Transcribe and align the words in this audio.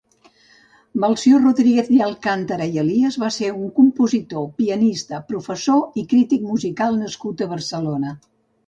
Melcior 1.03 1.43
Rodríguez 1.43 1.87
de 1.91 1.99
Alcántara 2.07 2.67
i 2.71 2.81
Elias 2.85 3.19
va 3.25 3.29
ser 3.37 3.53
un 3.59 3.69
compositor, 3.77 4.51
pianista, 4.63 5.23
professor 5.31 6.03
i 6.05 6.09
crític 6.15 6.51
musical 6.53 7.01
nascut 7.05 7.47
a 7.49 7.55
Barcelona. 7.57 8.19